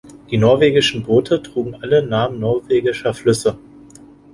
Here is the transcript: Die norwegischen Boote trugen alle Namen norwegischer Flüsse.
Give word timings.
Die 0.31 0.37
norwegischen 0.39 1.03
Boote 1.03 1.43
trugen 1.43 1.75
alle 1.75 2.01
Namen 2.03 2.39
norwegischer 2.39 3.13
Flüsse. 3.13 3.59